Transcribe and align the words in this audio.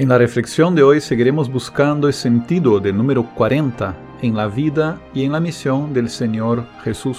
En 0.00 0.08
la 0.08 0.16
reflexión 0.16 0.74
de 0.74 0.82
hoy 0.82 0.98
seguiremos 0.98 1.52
buscando 1.52 2.06
el 2.06 2.14
sentido 2.14 2.80
del 2.80 2.96
número 2.96 3.22
40 3.34 3.94
en 4.22 4.34
la 4.34 4.46
vida 4.46 4.98
y 5.12 5.24
en 5.24 5.32
la 5.32 5.40
misión 5.40 5.92
del 5.92 6.08
Señor 6.08 6.64
Jesús. 6.82 7.18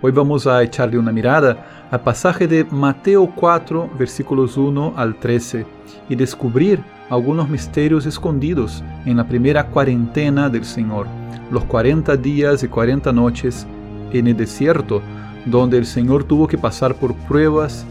Hoy 0.00 0.12
vamos 0.12 0.46
a 0.46 0.62
echarle 0.62 0.96
una 0.96 1.10
mirada 1.10 1.88
al 1.90 2.00
pasaje 2.00 2.46
de 2.46 2.62
Mateo 2.70 3.32
4, 3.34 3.90
versículos 3.98 4.56
1 4.56 4.94
al 4.94 5.16
13, 5.16 5.66
y 6.08 6.14
descubrir 6.14 6.78
algunos 7.10 7.48
misterios 7.48 8.06
escondidos 8.06 8.84
en 9.04 9.16
la 9.16 9.26
primera 9.26 9.66
cuarentena 9.66 10.48
del 10.48 10.64
Señor, 10.64 11.08
los 11.50 11.64
40 11.64 12.16
días 12.16 12.62
y 12.62 12.68
40 12.68 13.12
noches 13.12 13.66
en 14.12 14.28
el 14.28 14.36
desierto, 14.36 15.02
donde 15.46 15.78
el 15.78 15.86
Señor 15.86 16.22
tuvo 16.22 16.46
que 16.46 16.58
pasar 16.58 16.94
por 16.94 17.12
pruebas 17.26 17.84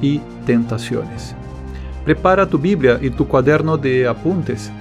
y 0.00 0.20
tentaciones. 0.46 1.34
Prepara 2.04 2.48
tu 2.48 2.58
Biblia 2.58 2.98
y 3.00 3.10
tu 3.10 3.28
cuaderno 3.28 3.78
de 3.78 4.08
apuntes, 4.08 4.72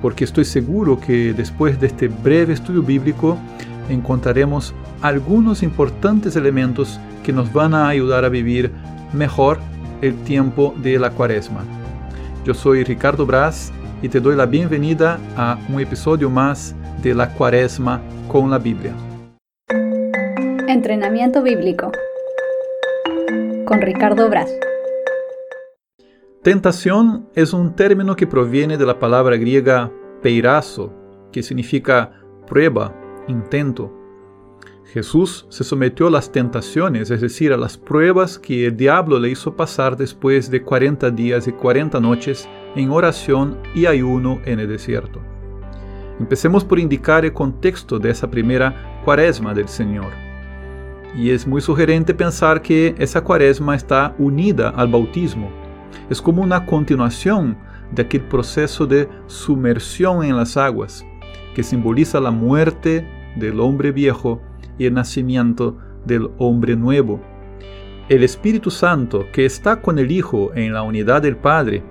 porque 0.00 0.22
estoy 0.22 0.44
seguro 0.44 1.00
que 1.00 1.32
después 1.32 1.80
de 1.80 1.88
este 1.88 2.06
breve 2.06 2.52
estudio 2.52 2.82
bíblico 2.82 3.36
encontraremos 3.88 4.72
algunos 5.02 5.64
importantes 5.64 6.36
elementos 6.36 7.00
que 7.24 7.32
nos 7.32 7.52
van 7.52 7.74
a 7.74 7.88
ayudar 7.88 8.24
a 8.24 8.28
vivir 8.28 8.70
mejor 9.12 9.58
el 10.00 10.14
tiempo 10.22 10.72
de 10.80 10.98
la 10.98 11.10
cuaresma. 11.10 11.64
Yo 12.44 12.54
soy 12.54 12.84
Ricardo 12.84 13.26
Braz 13.26 13.72
y 14.00 14.08
te 14.08 14.20
doy 14.20 14.36
la 14.36 14.46
bienvenida 14.46 15.18
a 15.36 15.58
un 15.68 15.80
episodio 15.80 16.30
más 16.30 16.74
de 17.02 17.14
la 17.14 17.30
cuaresma 17.30 18.00
con 18.28 18.48
la 18.48 18.58
Biblia. 18.58 18.92
Entrenamiento 20.68 21.42
bíblico 21.42 21.90
con 23.66 23.80
Ricardo 23.82 24.30
Braz. 24.30 24.50
Tentación 26.42 27.28
es 27.34 27.52
un 27.52 27.76
término 27.76 28.16
que 28.16 28.26
proviene 28.26 28.78
de 28.78 28.86
la 28.86 28.98
palabra 28.98 29.36
griega 29.36 29.92
peirazo, 30.22 30.90
que 31.30 31.42
significa 31.42 32.12
prueba, 32.46 32.96
intento. 33.28 33.94
Jesús 34.86 35.44
se 35.50 35.64
sometió 35.64 36.06
a 36.06 36.10
las 36.10 36.32
tentaciones, 36.32 37.10
es 37.10 37.20
decir, 37.20 37.52
a 37.52 37.58
las 37.58 37.76
pruebas 37.76 38.38
que 38.38 38.64
el 38.64 38.74
diablo 38.78 39.18
le 39.18 39.28
hizo 39.28 39.54
pasar 39.54 39.98
después 39.98 40.50
de 40.50 40.62
40 40.62 41.10
días 41.10 41.46
y 41.46 41.52
40 41.52 42.00
noches 42.00 42.48
en 42.74 42.88
oración 42.90 43.58
y 43.74 43.84
ayuno 43.84 44.40
en 44.46 44.60
el 44.60 44.68
desierto. 44.68 45.20
Empecemos 46.18 46.64
por 46.64 46.78
indicar 46.78 47.26
el 47.26 47.34
contexto 47.34 47.98
de 47.98 48.08
esa 48.08 48.30
primera 48.30 49.02
cuaresma 49.04 49.52
del 49.52 49.68
Señor. 49.68 50.10
Y 51.14 51.32
es 51.32 51.46
muy 51.46 51.60
sugerente 51.60 52.14
pensar 52.14 52.62
que 52.62 52.94
esa 52.96 53.22
cuaresma 53.22 53.76
está 53.76 54.14
unida 54.16 54.70
al 54.70 54.88
bautismo 54.88 55.59
es 56.08 56.20
como 56.20 56.42
una 56.42 56.66
continuación 56.66 57.56
de 57.92 58.02
aquel 58.02 58.22
proceso 58.22 58.86
de 58.86 59.08
sumersión 59.26 60.24
en 60.24 60.36
las 60.36 60.56
aguas, 60.56 61.04
que 61.54 61.62
simboliza 61.62 62.20
la 62.20 62.30
muerte 62.30 63.06
del 63.36 63.60
hombre 63.60 63.92
viejo 63.92 64.40
y 64.78 64.86
el 64.86 64.94
nacimiento 64.94 65.76
del 66.04 66.30
hombre 66.38 66.76
nuevo. 66.76 67.20
El 68.08 68.24
Espíritu 68.24 68.70
Santo, 68.70 69.26
que 69.32 69.44
está 69.44 69.80
con 69.80 69.98
el 69.98 70.10
Hijo 70.10 70.50
en 70.54 70.72
la 70.72 70.82
unidad 70.82 71.22
del 71.22 71.36
Padre, 71.36 71.82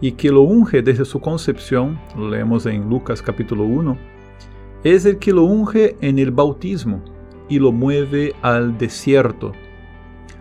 y 0.00 0.12
que 0.12 0.30
lo 0.30 0.42
unge 0.42 0.82
desde 0.82 1.04
su 1.04 1.20
concepción, 1.20 2.00
lo 2.16 2.28
leemos 2.28 2.66
en 2.66 2.88
Lucas 2.88 3.22
capítulo 3.22 3.62
1, 3.64 3.96
es 4.82 5.06
el 5.06 5.18
que 5.18 5.32
lo 5.32 5.44
unge 5.44 5.96
en 6.00 6.18
el 6.18 6.32
bautismo 6.32 7.04
y 7.48 7.60
lo 7.60 7.70
mueve 7.70 8.34
al 8.42 8.76
desierto. 8.78 9.52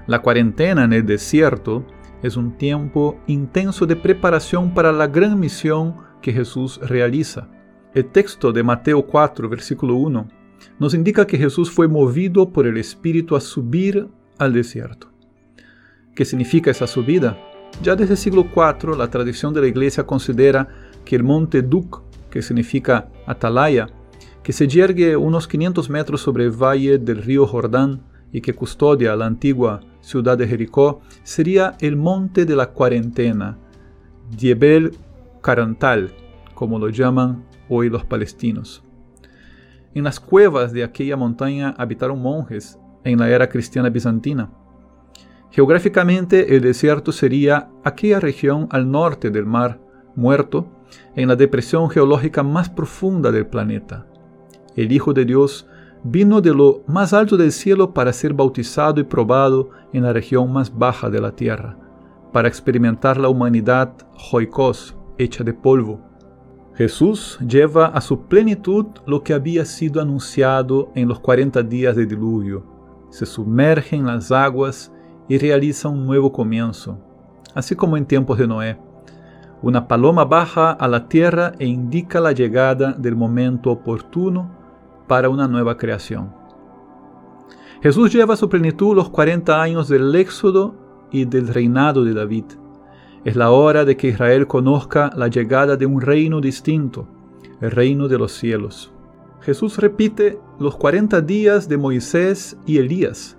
La 0.08 0.20
cuarentena 0.20 0.84
en 0.84 0.94
el 0.94 1.06
desierto 1.06 1.86
es 2.22 2.38
un 2.38 2.58
tiempo 2.58 3.20
intenso 3.28 3.86
de 3.86 3.96
preparación 3.96 4.74
para 4.74 4.92
la 4.92 5.08
gran 5.08 5.40
misión 5.40 5.96
que 6.22 6.34
Jesús 6.34 6.80
realiza. 6.82 7.48
El 7.94 8.06
texto 8.06 8.52
de 8.52 8.64
Mateo 8.64 9.06
4, 9.06 9.50
versículo 9.50 9.96
1, 9.96 10.28
nos 10.80 10.94
indica 10.94 11.26
que 11.26 11.38
Jesús 11.38 11.72
fue 11.72 11.88
movido 11.88 12.50
por 12.50 12.68
el 12.68 12.78
Espíritu 12.78 13.36
a 13.36 13.42
subir 13.42 14.08
al 14.38 14.54
desierto. 14.54 15.12
¿Qué 16.16 16.26
significa 16.26 16.72
esa 16.72 16.88
subida? 16.88 17.38
Ya 17.82 17.96
desde 17.96 18.14
el 18.14 18.18
siglo 18.18 18.46
IV, 18.56 18.98
la 18.98 19.10
tradición 19.10 19.54
de 19.54 19.62
la 19.62 19.68
Iglesia 19.68 20.06
considera 20.06 20.68
que 21.06 21.16
el 21.16 21.24
monte 21.24 21.62
Duc, 21.62 22.04
que 22.30 22.42
significa 22.42 23.10
Atalaya, 23.26 23.88
que 24.44 24.54
se 24.54 24.68
yergue 24.68 25.16
unos 25.16 25.48
500 25.48 25.90
metros 25.90 26.22
sobre 26.22 26.46
el 26.46 26.52
valle 26.52 26.98
del 26.98 27.24
río 27.24 27.46
Jordán 27.48 28.02
y 28.32 28.42
que 28.42 28.54
custodia 28.54 29.16
la 29.16 29.26
antigua 29.26 29.82
ciudad 30.02 30.38
de 30.38 30.48
Jericó, 30.48 31.02
sería 31.24 31.76
el 31.80 31.96
monte 31.96 32.46
de 32.46 32.56
la 32.56 32.68
cuarentena, 32.72 33.58
Diebel 34.38 34.98
Carantal, 35.42 36.14
como 36.54 36.78
lo 36.80 36.90
llaman 36.90 37.44
hoy 37.70 37.90
los 37.90 38.06
palestinos. 38.06 38.84
En 39.94 40.04
las 40.04 40.20
cuevas 40.20 40.72
de 40.72 40.84
aquella 40.84 41.18
montaña 41.18 41.76
habitaron 41.78 42.22
monjes 42.22 42.78
en 43.04 43.20
la 43.20 43.30
era 43.30 43.50
cristiana 43.50 43.90
bizantina. 43.90 44.50
Geográficamente 45.52 46.56
el 46.56 46.62
desierto 46.62 47.12
sería 47.12 47.70
aquella 47.84 48.20
región 48.20 48.68
al 48.72 48.90
norte 48.90 49.32
del 49.32 49.46
mar 49.46 49.80
muerto, 50.16 50.72
en 51.16 51.28
la 51.28 51.36
depresión 51.36 51.90
geológica 51.90 52.44
más 52.44 52.70
profunda 52.70 53.32
del 53.32 53.48
planeta. 53.48 54.06
El 54.76 54.92
Hijo 54.92 55.14
de 55.14 55.26
Dios 55.26 55.68
vino 56.04 56.42
de 56.42 56.54
lo 56.54 56.82
más 56.88 57.14
alto 57.14 57.38
del 57.38 57.52
cielo 57.52 57.94
para 57.94 58.14
ser 58.14 58.34
bautizado 58.34 59.00
y 59.00 59.04
probado 59.04 59.70
en 59.94 60.04
la 60.04 60.14
región 60.14 60.52
más 60.52 60.76
baja 60.76 61.10
de 61.10 61.22
la 61.22 61.32
tierra, 61.32 61.78
para 62.32 62.48
experimentar 62.48 63.18
la 63.18 63.30
humanidad 63.30 63.94
joicos, 64.16 64.96
hecha 65.18 65.44
de 65.44 65.54
polvo. 65.54 66.02
Jesús 66.74 67.38
lleva 67.48 67.88
a 67.88 68.02
su 68.02 68.24
plenitud 68.28 68.88
lo 69.06 69.24
que 69.24 69.34
había 69.34 69.66
sido 69.66 70.02
anunciado 70.02 70.92
en 70.96 71.08
los 71.08 71.20
40 71.20 71.62
días 71.64 71.96
de 71.96 72.06
diluvio. 72.06 72.66
Se 73.10 73.26
sumerge 73.26 73.96
en 73.96 74.06
las 74.06 74.32
aguas 74.32 74.92
y 75.28 75.38
realiza 75.38 75.90
un 75.90 76.08
nuevo 76.08 76.32
comienzo, 76.32 76.98
así 77.54 77.76
como 77.76 77.98
en 77.98 78.06
tiempos 78.06 78.38
de 78.38 78.48
Noé. 78.48 78.80
Una 79.62 79.88
paloma 79.88 80.26
baja 80.26 80.72
a 80.72 80.88
la 80.88 81.08
tierra 81.08 81.52
e 81.60 81.68
indica 81.68 82.20
la 82.20 82.32
llegada 82.32 82.94
del 82.94 83.16
momento 83.16 83.70
oportuno 83.70 84.61
para 85.12 85.28
una 85.28 85.46
nueva 85.46 85.76
creación. 85.76 86.34
Jesús 87.84 88.14
lleva 88.14 88.36
a 88.36 88.38
su 88.38 88.48
plenitud 88.48 88.96
los 88.96 89.10
40 89.10 89.62
años 89.62 89.90
del 89.90 90.16
éxodo 90.16 90.74
y 91.12 91.26
del 91.26 91.50
reinado 91.50 92.06
de 92.06 92.14
David. 92.14 92.46
Es 93.26 93.36
la 93.36 93.52
hora 93.52 93.84
de 93.84 93.98
que 93.98 94.08
Israel 94.08 94.48
conozca 94.48 95.12
la 95.18 95.28
llegada 95.28 95.76
de 95.76 95.86
un 95.86 96.00
reino 96.00 96.40
distinto, 96.40 97.10
el 97.60 97.72
reino 97.72 98.08
de 98.08 98.18
los 98.18 98.32
cielos. 98.32 98.94
Jesús 99.42 99.80
repite 99.80 100.40
los 100.60 100.78
40 100.78 101.20
días 101.20 101.68
de 101.68 101.78
Moisés 101.78 102.58
y 102.66 102.78
Elías. 102.78 103.38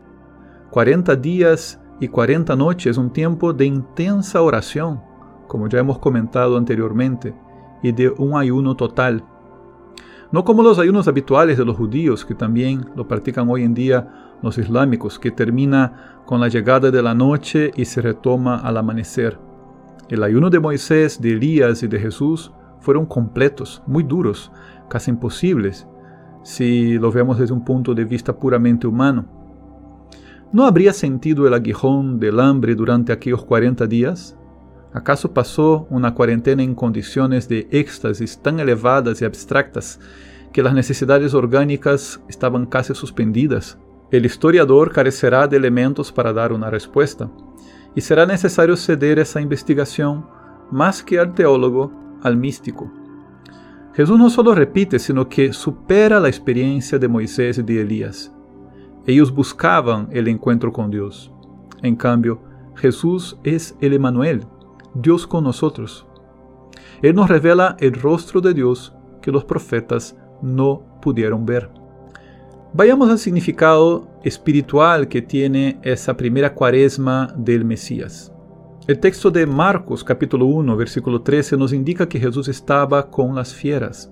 40 0.72 1.16
días 1.16 1.80
y 2.00 2.08
40 2.08 2.54
noches, 2.54 2.98
un 2.98 3.14
tiempo 3.14 3.54
de 3.54 3.64
intensa 3.64 4.42
oración, 4.42 5.00
como 5.48 5.70
ya 5.70 5.78
hemos 5.78 5.98
comentado 6.00 6.58
anteriormente, 6.58 7.34
y 7.82 7.92
de 7.92 8.10
un 8.10 8.36
ayuno 8.36 8.76
total 8.76 9.24
no 10.32 10.44
como 10.44 10.62
los 10.62 10.78
ayunos 10.78 11.09
habituales 11.09 11.59
de 11.59 11.65
los 11.65 11.76
judíos, 11.76 12.25
que 12.25 12.34
también 12.34 12.87
lo 12.97 13.06
practican 13.06 13.48
hoy 13.50 13.65
en 13.65 13.75
día 13.75 14.37
los 14.43 14.56
islámicos, 14.56 15.19
que 15.19 15.31
termina 15.31 16.22
con 16.26 16.41
la 16.41 16.48
llegada 16.48 16.91
de 16.91 17.03
la 17.03 17.15
noche 17.15 17.70
y 17.76 17.84
se 17.84 18.00
retoma 18.00 18.56
al 18.56 18.78
amanecer. 18.78 19.38
El 20.09 20.22
ayuno 20.22 20.50
de 20.50 20.59
Moisés, 20.59 21.20
de 21.20 21.32
Elías 21.32 21.82
y 21.82 21.87
de 21.87 22.00
Jesús 22.00 22.53
fueron 22.81 23.06
completos, 23.06 23.82
muy 23.87 24.03
duros, 24.03 24.50
casi 24.88 25.10
imposibles, 25.10 25.87
si 26.43 26.94
lo 26.94 27.12
vemos 27.12 27.38
desde 27.38 27.54
un 27.54 27.64
punto 27.64 27.94
de 27.94 28.04
vista 28.04 28.37
puramente 28.37 28.87
humano. 28.87 29.26
¿No 30.53 30.64
habría 30.64 30.93
sentido 30.93 31.47
el 31.47 31.54
aguijón 31.54 32.19
del 32.19 32.41
hambre 32.41 32.75
durante 32.75 33.12
aquellos 33.12 33.44
40 33.44 33.87
días? 33.87 34.37
¿Acaso 34.94 35.32
pasó 35.32 35.86
una 35.88 36.14
cuarentena 36.14 36.62
en 36.62 36.75
condiciones 36.75 37.48
de 37.48 37.66
éxtasis 37.70 38.38
tan 38.43 38.61
elevadas 38.61 39.22
y 39.22 39.25
abstractas 39.25 39.99
que 40.52 40.62
las 40.62 40.75
necesidades 40.75 41.32
orgánicas 41.32 42.20
estaban 42.28 42.66
casi 42.66 42.94
suspendidas? 42.94 43.78
El 44.11 44.26
historiador 44.26 44.93
carecerá 44.93 45.49
de 45.49 45.56
elementos 45.56 46.12
para 46.12 46.34
dar 46.34 46.52
una 46.52 46.69
respuesta, 46.69 47.31
y 47.94 48.02
será 48.02 48.26
necesario 48.26 48.76
ceder 48.76 49.19
esa 49.19 49.40
investigación 49.40 50.26
más 50.70 51.02
que 51.02 51.19
al 51.19 51.32
teólogo, 51.32 51.90
al 52.22 52.37
místico. 52.37 52.93
Jesús 53.94 54.19
no 54.19 54.28
solo 54.28 54.55
repite, 54.55 54.99
sino 54.99 55.28
que 55.28 55.55
supera 55.55 56.20
la 56.20 56.28
experiencia 56.28 56.99
de 56.99 57.08
Moisés 57.08 57.58
y 57.58 57.62
de 57.62 57.81
Elías. 57.81 58.32
Ellos 59.06 59.34
buscaban 59.34 60.08
el 60.12 60.28
encuentro 60.28 60.72
con 60.72 60.90
Dios. 60.90 61.32
En 61.82 61.96
cambio, 61.96 62.43
Jesús 62.76 63.38
es 63.43 63.76
el 63.81 63.93
Emanuel, 63.93 64.46
Dios 64.94 65.26
con 65.26 65.44
nosotros. 65.44 66.06
Él 67.02 67.14
nos 67.14 67.28
revela 67.28 67.76
el 67.80 67.94
rostro 67.94 68.40
de 68.40 68.54
Dios 68.54 68.94
que 69.20 69.32
los 69.32 69.44
profetas 69.44 70.16
no 70.42 70.82
pudieron 71.00 71.46
ver. 71.46 71.70
Vayamos 72.74 73.10
al 73.10 73.18
significado 73.18 74.08
espiritual 74.24 75.08
que 75.08 75.20
tiene 75.20 75.78
esa 75.82 76.16
primera 76.16 76.54
cuaresma 76.54 77.32
del 77.36 77.64
Mesías. 77.64 78.32
El 78.86 78.98
texto 78.98 79.30
de 79.30 79.46
Marcos 79.46 80.02
capítulo 80.02 80.46
1 80.46 80.76
versículo 80.76 81.22
13 81.22 81.56
nos 81.56 81.72
indica 81.72 82.08
que 82.08 82.18
Jesús 82.18 82.48
estaba 82.48 83.10
con 83.10 83.34
las 83.34 83.54
fieras. 83.54 84.10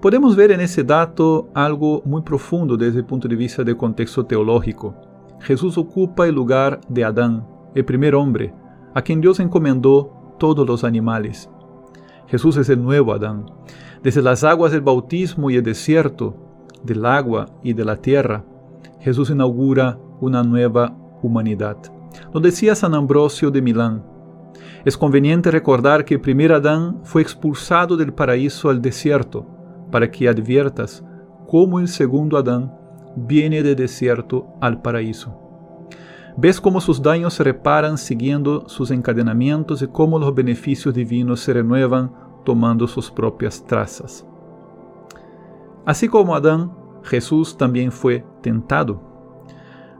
Podemos 0.00 0.36
ver 0.36 0.52
en 0.52 0.60
ese 0.60 0.84
dato 0.84 1.48
algo 1.54 2.02
muy 2.04 2.22
profundo 2.22 2.76
desde 2.76 3.00
el 3.00 3.04
punto 3.04 3.28
de 3.28 3.36
vista 3.36 3.64
del 3.64 3.76
contexto 3.76 4.24
teológico. 4.24 4.94
Jesús 5.40 5.76
ocupa 5.76 6.26
el 6.26 6.34
lugar 6.34 6.80
de 6.88 7.04
Adán, 7.04 7.46
el 7.74 7.84
primer 7.84 8.14
hombre, 8.14 8.54
a 8.98 9.02
quien 9.02 9.20
Dios 9.20 9.38
encomendó 9.38 10.34
todos 10.40 10.66
los 10.66 10.82
animales. 10.82 11.48
Jesús 12.26 12.56
es 12.56 12.68
el 12.68 12.82
nuevo 12.82 13.12
Adán. 13.12 13.46
Desde 14.02 14.22
las 14.22 14.42
aguas 14.42 14.72
del 14.72 14.80
bautismo 14.80 15.50
y 15.50 15.56
el 15.56 15.62
desierto, 15.62 16.34
del 16.82 17.06
agua 17.06 17.46
y 17.62 17.74
de 17.74 17.84
la 17.84 17.94
tierra, 17.94 18.44
Jesús 18.98 19.30
inaugura 19.30 20.00
una 20.20 20.42
nueva 20.42 20.96
humanidad. 21.22 21.76
Lo 22.34 22.40
decía 22.40 22.74
San 22.74 22.92
Ambrosio 22.92 23.52
de 23.52 23.62
Milán. 23.62 24.02
Es 24.84 24.96
conveniente 24.96 25.52
recordar 25.52 26.04
que 26.04 26.14
el 26.14 26.20
primer 26.20 26.52
Adán 26.52 26.98
fue 27.04 27.22
expulsado 27.22 27.96
del 27.96 28.12
paraíso 28.12 28.68
al 28.68 28.82
desierto, 28.82 29.46
para 29.92 30.10
que 30.10 30.28
adviertas 30.28 31.04
cómo 31.46 31.78
el 31.78 31.86
segundo 31.86 32.36
Adán 32.36 32.74
viene 33.14 33.62
del 33.62 33.76
desierto 33.76 34.48
al 34.60 34.82
paraíso. 34.82 35.47
Ves 36.40 36.60
cómo 36.60 36.80
sus 36.80 37.02
daños 37.02 37.34
se 37.34 37.42
reparan 37.42 37.98
siguiendo 37.98 38.68
sus 38.68 38.92
encadenamientos 38.92 39.82
y 39.82 39.88
cómo 39.88 40.20
los 40.20 40.32
beneficios 40.32 40.94
divinos 40.94 41.40
se 41.40 41.52
renuevan 41.52 42.12
tomando 42.44 42.86
sus 42.86 43.10
propias 43.10 43.66
trazas. 43.66 44.24
Así 45.84 46.06
como 46.06 46.36
Adán, 46.36 46.70
Jesús 47.02 47.56
también 47.56 47.90
fue 47.90 48.24
tentado. 48.40 49.02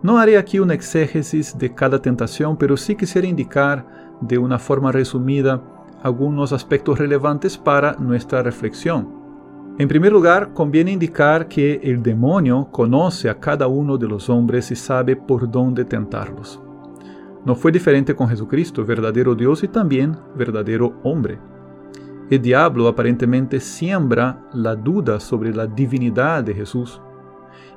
No 0.01 0.17
haré 0.17 0.39
aquí 0.39 0.61
una 0.61 0.75
exégesis 0.75 1.59
de 1.59 1.75
cada 1.75 2.01
tentación, 2.01 2.57
pero 2.57 2.77
sí 2.77 2.95
quisiera 2.95 3.27
indicar 3.27 4.17
de 4.21 4.39
una 4.39 4.61
forma 4.61 4.93
resumida 4.93 5.61
algunos 6.05 6.53
aspectos 6.53 7.01
relevantes 7.01 7.59
para 7.59 7.95
nuestra 7.95 8.45
reflexión. 8.45 9.18
En 9.79 9.87
primer 9.87 10.13
lugar, 10.13 10.53
conviene 10.55 10.91
indicar 10.91 11.47
que 11.47 11.81
el 11.85 12.03
demonio 12.03 12.69
conoce 12.73 13.31
a 13.31 13.39
cada 13.39 13.69
uno 13.69 13.97
de 13.97 14.09
los 14.09 14.29
hombres 14.29 14.73
y 14.73 14.77
sabe 14.77 15.15
por 15.15 15.49
dónde 15.49 15.85
tentarlos. 15.85 16.61
No 17.45 17.55
fue 17.55 17.71
diferente 17.71 18.17
con 18.17 18.29
Jesucristo, 18.29 18.85
verdadero 18.85 19.37
Dios 19.37 19.63
y 19.63 19.69
también 19.69 20.17
verdadero 20.35 20.99
hombre. 21.05 21.39
El 22.29 22.43
diablo 22.43 22.89
aparentemente 22.89 23.61
siembra 23.61 24.45
la 24.53 24.75
duda 24.75 25.21
sobre 25.21 25.55
la 25.55 25.69
divinidad 25.69 26.43
de 26.43 26.55
Jesús 26.55 27.01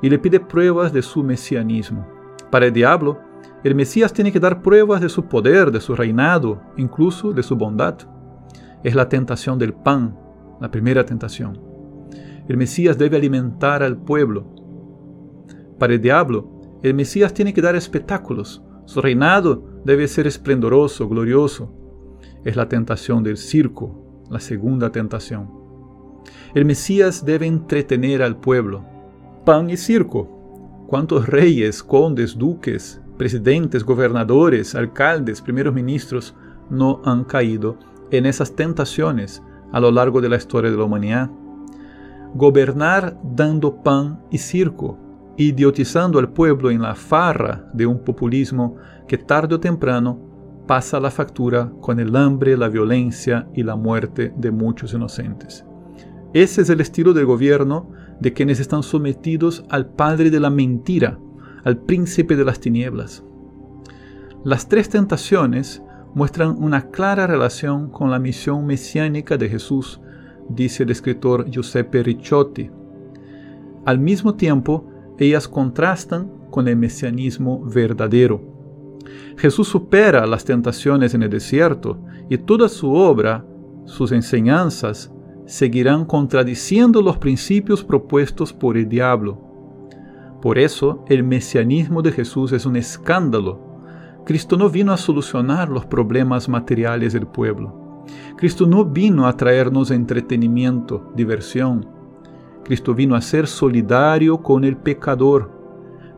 y 0.02 0.10
le 0.10 0.18
pide 0.18 0.40
pruebas 0.40 0.92
de 0.92 1.04
su 1.04 1.24
mesianismo. 1.24 2.08
Para 2.50 2.66
el 2.66 2.74
diablo, 2.74 3.20
el 3.64 3.76
Mesías 3.76 4.12
tiene 4.12 4.32
que 4.32 4.40
dar 4.40 4.64
pruebas 4.64 5.02
de 5.02 5.10
su 5.10 5.26
poder, 5.26 5.72
de 5.72 5.80
su 5.80 5.96
reinado, 5.96 6.64
incluso 6.78 7.32
de 7.32 7.44
su 7.44 7.56
bondad. 7.56 7.96
Es 8.84 8.96
la 8.96 9.08
tentación 9.08 9.60
del 9.60 9.74
pan, 9.74 10.18
la 10.60 10.72
primera 10.72 11.06
tentación. 11.06 11.71
El 12.48 12.58
Mesías 12.58 12.98
debe 12.98 13.18
alimentar 13.18 13.84
al 13.84 13.98
pueblo. 13.98 14.46
Para 15.80 15.94
el 15.94 16.02
diablo, 16.02 16.80
el 16.84 16.94
Mesías 16.94 17.34
tiene 17.34 17.54
que 17.54 17.62
dar 17.62 17.76
espectáculos. 17.76 18.64
Su 18.86 19.02
reinado 19.02 19.82
debe 19.86 20.08
ser 20.08 20.28
esplendoroso, 20.28 21.08
glorioso. 21.08 21.72
Es 22.44 22.56
la 22.56 22.68
tentación 22.68 23.24
del 23.24 23.38
circo, 23.38 24.24
la 24.30 24.40
segunda 24.40 24.92
tentación. 24.92 25.50
El 26.54 26.66
Mesías 26.66 27.24
debe 27.26 27.46
entretener 27.48 28.22
al 28.22 28.38
pueblo 28.38 28.86
pan 29.46 29.70
y 29.70 29.78
circo. 29.78 30.86
¿Cuántos 30.88 31.28
reyes, 31.28 31.82
condes, 31.82 32.38
duques, 32.38 33.02
presidentes, 33.18 33.84
gobernadores, 33.84 34.76
alcaldes, 34.76 35.42
primeros 35.42 35.74
ministros 35.74 36.36
no 36.70 37.02
han 37.06 37.24
caído 37.24 37.78
en 38.12 38.26
esas 38.26 38.56
tentaciones 38.56 39.42
a 39.72 39.80
lo 39.80 39.90
largo 39.90 40.22
de 40.22 40.30
la 40.30 40.36
historia 40.36 40.70
de 40.70 40.78
la 40.78 40.84
humanidad? 40.84 41.32
Gobernar 42.34 43.20
dando 43.24 43.84
pan 43.84 44.22
y 44.30 44.38
circo, 44.38 44.98
idiotizando 45.38 46.20
al 46.20 46.32
pueblo 46.32 46.72
en 46.72 46.82
la 46.82 46.96
farra 46.96 47.70
de 47.74 47.86
un 47.86 48.00
populismo 48.00 48.78
que 49.08 49.18
tarde 49.18 49.56
o 49.56 49.60
temprano 49.60 50.20
pasa 50.68 51.00
la 51.00 51.12
factura 51.12 51.72
con 51.82 52.00
el 52.00 52.16
hambre, 52.16 52.56
la 52.56 52.70
violencia 52.70 53.48
y 53.54 53.64
la 53.64 53.76
muerte 53.76 54.34
de 54.38 54.52
muchos 54.52 54.94
inocentes. 54.94 55.66
Ese 56.34 56.62
es 56.62 56.70
el 56.70 56.80
estilo 56.80 57.14
del 57.14 57.26
gobierno 57.26 57.90
de 58.22 58.32
quienes 58.32 58.60
están 58.60 58.84
sometidos 58.84 59.66
al 59.70 59.88
padre 59.88 60.30
de 60.30 60.40
la 60.40 60.50
mentira, 60.50 61.20
al 61.66 61.78
príncipe 61.78 62.38
de 62.38 62.46
las 62.46 62.60
tinieblas. 62.60 63.24
Las 64.46 64.70
tres 64.70 64.90
tentaciones 64.90 65.84
muestran 66.16 66.56
una 66.58 66.90
clara 66.90 67.28
relación 67.28 67.90
con 67.90 68.12
la 68.12 68.20
misión 68.20 68.66
mesiánica 68.66 69.38
de 69.38 69.50
Jesús, 69.50 70.02
dice 70.56 70.84
el 70.84 70.92
escritor 70.92 71.50
Giuseppe 71.50 72.04
Ricciotti. 72.04 72.70
Al 73.86 74.00
mismo 74.00 74.36
tiempo, 74.36 74.86
ellas 75.18 75.48
contrastan 75.48 76.32
con 76.50 76.68
el 76.68 76.76
mesianismo 76.76 77.64
verdadero. 77.66 78.42
Jesús 79.38 79.68
supera 79.68 80.26
las 80.28 80.46
tentaciones 80.46 81.14
en 81.14 81.24
el 81.24 81.30
desierto 81.30 82.00
y 82.30 82.38
toda 82.38 82.70
su 82.70 82.94
obra, 82.94 83.46
sus 83.86 84.12
enseñanzas, 84.12 85.12
seguirán 85.46 86.06
contradiciendo 86.06 87.02
los 87.02 87.18
principios 87.18 87.84
propuestos 87.84 88.54
por 88.54 88.78
el 88.78 88.88
diablo. 88.88 89.40
Por 90.42 90.58
eso, 90.58 91.04
el 91.08 91.24
mesianismo 91.24 92.02
de 92.02 92.12
Jesús 92.12 92.52
es 92.52 92.66
un 92.66 92.76
escándalo. 92.76 93.60
Cristo 94.26 94.58
no 94.58 94.70
vino 94.70 94.92
a 94.92 94.98
solucionar 94.98 95.70
los 95.70 95.86
problemas 95.86 96.48
materiales 96.48 97.14
del 97.14 97.28
pueblo. 97.28 97.81
Cristo 98.38 98.66
no 98.66 98.86
vino 98.86 99.28
a 99.28 99.36
traernos 99.38 99.92
entretenimiento, 99.92 101.12
diversión. 101.16 101.88
Cristo 102.64 102.94
vino 102.94 103.16
a 103.16 103.22
ser 103.22 103.48
solidario 103.48 104.42
con 104.42 104.64
el 104.64 104.78
pecador. 104.78 105.52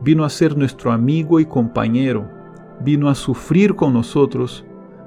Vino 0.00 0.24
a 0.24 0.30
ser 0.30 0.56
nuestro 0.56 0.92
amigo 0.92 1.40
y 1.40 1.46
compañero. 1.46 2.28
Vino 2.80 3.08
a 3.08 3.14
sufrir 3.14 3.74
con 3.74 3.92
nosotros, 3.92 4.64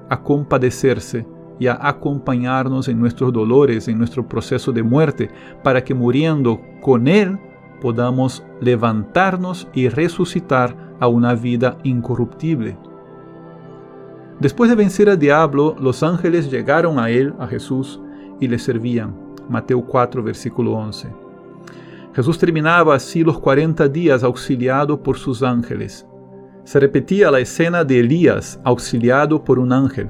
a 0.09 0.21
compadecerse 0.23 1.27
y 1.59 1.67
a 1.67 1.77
acompañarnos 1.81 2.87
en 2.87 2.99
nuestros 2.99 3.33
dolores, 3.33 3.87
en 3.87 3.97
nuestro 3.97 4.27
proceso 4.27 4.71
de 4.71 4.83
muerte, 4.83 5.29
para 5.63 5.83
que 5.83 5.93
muriendo 5.93 6.61
con 6.81 7.07
Él 7.07 7.37
podamos 7.81 8.43
levantarnos 8.59 9.67
y 9.73 9.89
resucitar 9.89 10.95
a 10.99 11.07
una 11.07 11.33
vida 11.35 11.77
incorruptible. 11.83 12.77
Después 14.39 14.69
de 14.69 14.75
vencer 14.75 15.09
al 15.09 15.17
diablo, 15.17 15.75
los 15.79 16.03
ángeles 16.03 16.51
llegaron 16.51 16.99
a 16.99 17.09
Él, 17.09 17.33
a 17.39 17.47
Jesús, 17.47 17.99
y 18.39 18.47
le 18.47 18.59
servían. 18.59 19.15
Mateo 19.49 19.81
4, 19.81 20.21
versículo 20.21 20.73
11. 20.73 21.09
Jesús 22.13 22.37
terminaba 22.37 22.95
así 22.95 23.23
los 23.23 23.39
40 23.39 23.87
días 23.89 24.23
auxiliado 24.23 25.01
por 25.01 25.17
sus 25.17 25.41
ángeles. 25.41 26.05
Se 26.65 26.79
repetía 26.79 27.31
la 27.31 27.39
escena 27.39 27.83
de 27.83 27.99
Elías 27.99 28.59
auxiliado 28.63 29.43
por 29.43 29.57
un 29.57 29.73
ángel. 29.73 30.09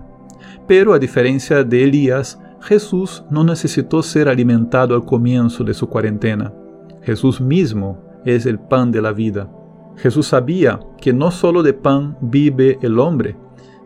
Pero 0.68 0.94
a 0.94 1.00
diferencia 1.00 1.64
de 1.64 1.84
Elías, 1.84 2.38
Jesús 2.62 3.24
no 3.30 3.46
necesitó 3.46 4.04
ser 4.04 4.28
alimentado 4.28 4.94
al 4.96 5.06
comienzo 5.06 5.64
de 5.64 5.74
su 5.74 5.88
cuarentena. 5.88 6.54
Jesús 7.02 7.40
mismo 7.40 8.02
es 8.26 8.46
el 8.46 8.60
pan 8.60 8.92
de 8.92 9.02
la 9.02 9.14
vida. 9.14 9.50
Jesús 9.96 10.28
sabía 10.28 10.80
que 11.00 11.14
no 11.14 11.32
solo 11.32 11.64
de 11.64 11.74
pan 11.74 12.18
vive 12.20 12.78
el 12.82 13.00
hombre, 13.00 13.38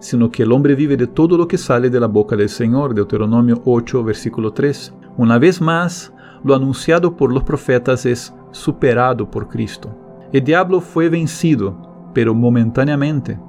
sino 0.02 0.30
que 0.30 0.44
el 0.44 0.52
hombre 0.52 0.76
vive 0.76 0.98
de 0.98 1.08
todo 1.08 1.38
lo 1.38 1.48
que 1.48 1.58
sale 1.58 1.90
de 1.90 2.00
la 2.00 2.08
boca 2.08 2.36
del 2.36 2.50
Señor. 2.50 2.94
Deuteronomio 2.94 3.62
8, 3.64 4.04
versículo 4.04 4.52
3. 4.52 4.94
Una 5.16 5.38
vez 5.38 5.62
más, 5.62 6.12
lo 6.44 6.56
anunciado 6.56 7.16
por 7.16 7.32
los 7.32 7.44
profetas 7.44 8.06
es 8.06 8.34
superado 8.52 9.30
por 9.30 9.48
Cristo. 9.48 9.96
El 10.34 10.44
diablo 10.44 10.82
fue 10.82 11.08
vencido, 11.08 12.10
pero 12.14 12.34
momentáneamente. 12.34 13.40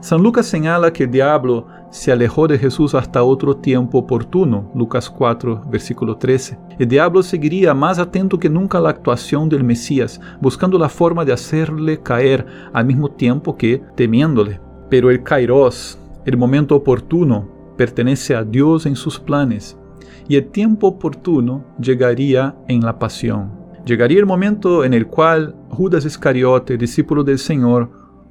San 0.00 0.22
Lucas 0.22 0.46
señala 0.46 0.92
que 0.92 1.04
el 1.04 1.10
diablo 1.10 1.66
se 1.90 2.12
alejó 2.12 2.48
de 2.48 2.58
Jesús 2.58 2.94
hasta 2.94 3.22
otro 3.22 3.56
tiempo 3.56 3.98
oportuno, 3.98 4.70
Lucas 4.74 5.10
4, 5.10 5.64
versículo 5.70 6.16
13. 6.16 6.58
El 6.78 6.88
diablo 6.88 7.22
seguiría 7.22 7.74
más 7.74 7.98
atento 7.98 8.38
que 8.38 8.48
nunca 8.48 8.78
a 8.78 8.80
la 8.80 8.90
actuación 8.90 9.48
del 9.48 9.64
Mesías, 9.64 10.20
buscando 10.40 10.78
la 10.78 10.88
forma 10.88 11.24
de 11.24 11.32
hacerle 11.32 12.00
caer 12.00 12.46
al 12.72 12.86
mismo 12.86 13.10
tiempo 13.10 13.56
que 13.56 13.82
temiéndole. 13.96 14.69
Pero 14.90 15.10
el 15.10 15.22
kairos, 15.22 15.98
el 16.26 16.36
momento 16.36 16.76
oportuno, 16.76 17.48
pertenece 17.76 18.34
a 18.34 18.44
Dios 18.44 18.84
en 18.84 18.96
sus 18.96 19.18
planes, 19.18 19.78
y 20.28 20.36
el 20.36 20.48
tiempo 20.50 20.88
oportuno 20.88 21.64
llegaría 21.80 22.54
en 22.68 22.82
la 22.82 22.98
pasión. 22.98 23.52
Llegaría 23.86 24.18
el 24.18 24.26
momento 24.26 24.84
en 24.84 24.92
el 24.92 25.06
cual 25.06 25.54
Judas 25.70 26.04
Iscariote, 26.04 26.76
discípulo 26.76 27.24
del 27.24 27.38
Señor, 27.38 27.90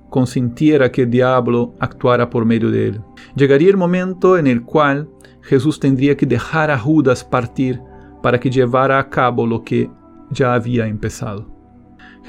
consintiera 0.10 0.92
que 0.92 1.04
el 1.04 1.10
diablo 1.10 1.74
actuara 1.80 2.30
por 2.30 2.46
medio 2.46 2.70
de 2.70 2.90
él. 2.90 3.02
Llegaría 3.36 3.70
el 3.70 3.78
momento 3.78 4.38
en 4.38 4.48
el 4.48 4.64
cual 4.64 5.10
Jesús 5.42 5.80
tendría 5.80 6.16
que 6.16 6.26
dejar 6.26 6.72
a 6.72 6.78
Judas 6.78 7.24
partir 7.24 7.82
para 8.22 8.40
que 8.40 8.50
llevara 8.50 9.00
a 9.00 9.10
cabo 9.10 9.48
lo 9.48 9.64
que 9.64 9.90
ya 10.30 10.54
había 10.54 10.88
empezado. 10.88 11.59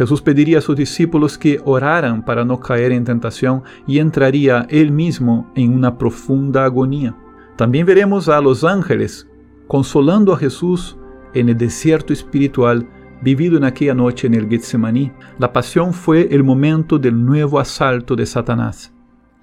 Jesús 0.00 0.22
pediría 0.22 0.56
a 0.56 0.62
sus 0.62 0.76
discípulos 0.76 1.36
que 1.36 1.60
oraran 1.62 2.24
para 2.24 2.42
no 2.42 2.58
caer 2.58 2.90
en 2.90 3.04
tentación 3.04 3.64
y 3.86 3.98
entraría 3.98 4.66
él 4.70 4.92
mismo 4.92 5.52
en 5.54 5.74
una 5.74 5.98
profunda 5.98 6.64
agonía. 6.64 7.14
También 7.54 7.84
veremos 7.84 8.26
a 8.30 8.40
los 8.40 8.64
ángeles 8.64 9.28
consolando 9.68 10.32
a 10.32 10.38
Jesús 10.38 10.96
en 11.34 11.50
el 11.50 11.58
desierto 11.58 12.14
espiritual 12.14 12.88
vivido 13.20 13.58
en 13.58 13.64
aquella 13.64 13.92
noche 13.92 14.26
en 14.26 14.32
el 14.32 14.48
Getsemaní. 14.48 15.12
La 15.38 15.52
pasión 15.52 15.92
fue 15.92 16.28
el 16.30 16.44
momento 16.44 16.98
del 16.98 17.22
nuevo 17.22 17.60
asalto 17.60 18.16
de 18.16 18.24
Satanás. 18.24 18.94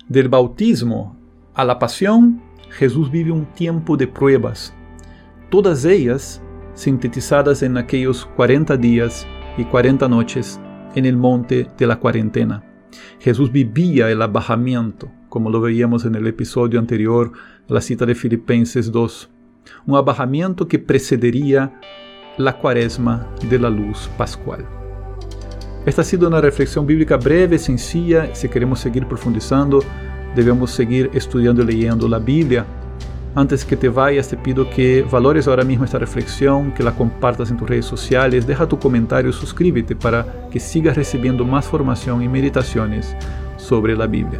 Del 0.08 0.28
bautismo 0.28 1.16
a 1.54 1.64
la 1.66 1.78
pasión, 1.78 2.42
Jesús 2.72 3.12
vive 3.12 3.30
un 3.30 3.46
tiempo 3.54 3.96
de 3.96 4.08
pruebas, 4.08 4.74
todas 5.52 5.86
ellas 5.86 6.42
sintetizadas 6.74 7.62
en 7.62 7.78
aquellos 7.78 8.26
40 8.36 8.76
días 8.78 9.28
y 9.58 9.66
40 9.66 10.08
noches 10.08 10.60
en 10.96 11.06
el 11.06 11.18
monte 11.18 11.68
de 11.78 11.88
la 11.88 12.00
cuarentena. 12.00 12.64
Jesús 13.20 13.52
vivía 13.52 14.10
el 14.10 14.22
abajamiento, 14.22 15.12
como 15.30 15.50
lo 15.50 15.62
veíamos 15.62 16.06
en 16.06 16.16
el 16.16 16.28
episodio 16.28 16.80
anterior, 16.80 17.32
la 17.68 17.82
cita 17.82 18.06
de 18.06 18.16
Filipenses 18.16 18.92
2, 18.92 19.30
un 19.86 19.96
abajamiento 19.96 20.68
que 20.68 20.80
precedería 20.80 21.80
la 22.38 22.58
cuaresma 22.58 23.28
de 23.50 23.60
la 23.60 23.70
luz 23.70 24.10
pascual. 24.18 24.66
Esta 25.86 26.02
ha 26.02 26.06
sido 26.06 26.28
una 26.28 26.42
reflexión 26.42 26.86
bíblica 26.86 27.18
breve, 27.18 27.58
sencilla. 27.58 28.36
Si 28.36 28.50
queremos 28.50 28.80
seguir 28.80 29.08
profundizando, 29.08 29.82
debemos 30.36 30.72
seguir 30.72 31.10
estudiando 31.14 31.64
y 31.64 31.66
leyendo 31.66 32.08
la 32.08 32.20
Biblia. 32.20 32.66
Antes 33.38 33.64
que 33.64 33.78
te 33.78 33.88
vayas, 33.88 34.30
te 34.30 34.36
pido 34.36 34.68
que 34.68 35.04
valores 35.04 35.48
ahora 35.48 35.64
mismo 35.64 35.86
esta 35.86 36.00
reflexión, 36.00 36.74
que 36.74 36.82
la 36.82 36.96
compartas 36.96 37.52
en 37.52 37.58
tus 37.58 37.70
redes 37.70 37.86
sociales, 37.86 38.48
deja 38.48 38.68
tu 38.68 38.80
comentario, 38.80 39.32
suscríbete 39.32 39.96
para 39.96 40.26
que 40.50 40.60
sigas 40.60 40.98
recibiendo 40.98 41.46
más 41.46 41.68
formación 41.68 42.24
y 42.24 42.28
meditaciones 42.28 43.16
sobre 43.58 43.96
la 43.96 44.08
Biblia. 44.08 44.40